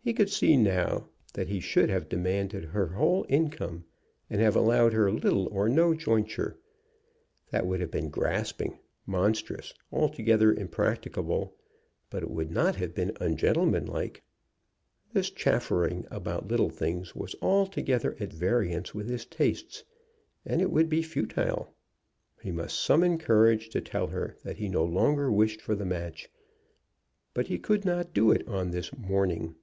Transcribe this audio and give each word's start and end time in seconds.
He 0.00 0.14
could 0.14 0.30
see 0.30 0.56
now 0.56 1.10
that 1.34 1.48
he 1.50 1.60
should 1.60 1.90
have 1.90 2.08
demanded 2.08 2.64
her 2.64 2.86
whole 2.86 3.26
income, 3.28 3.84
and 4.30 4.40
have 4.40 4.56
allowed 4.56 4.94
her 4.94 5.10
little 5.12 5.48
or 5.48 5.68
no 5.68 5.92
jointure. 5.92 6.56
That 7.50 7.66
would 7.66 7.80
have 7.80 7.90
been 7.90 8.08
grasping, 8.08 8.78
monstrous, 9.04 9.74
altogether 9.92 10.50
impracticable, 10.54 11.54
but 12.08 12.22
it 12.22 12.30
would 12.30 12.50
not 12.50 12.76
have 12.76 12.94
been 12.94 13.18
ungentleman 13.20 13.84
like. 13.84 14.22
This 15.12 15.28
chaffering 15.28 16.06
about 16.10 16.48
little 16.48 16.70
things 16.70 17.14
was 17.14 17.36
altogether 17.42 18.16
at 18.18 18.32
variance 18.32 18.94
with 18.94 19.10
his 19.10 19.26
tastes, 19.26 19.84
and 20.46 20.62
it 20.62 20.70
would 20.70 20.88
be 20.88 21.02
futile. 21.02 21.74
He 22.40 22.50
must 22.50 22.80
summon 22.80 23.18
courage 23.18 23.68
to 23.68 23.82
tell 23.82 24.06
her 24.06 24.38
that 24.42 24.56
he 24.56 24.70
no 24.70 24.86
longer 24.86 25.30
wished 25.30 25.60
for 25.60 25.74
the 25.74 25.84
match; 25.84 26.30
but 27.34 27.48
he 27.48 27.58
could 27.58 27.84
not 27.84 28.14
do 28.14 28.30
it 28.30 28.48
on 28.48 28.70
this 28.70 28.96
morning. 28.96 29.54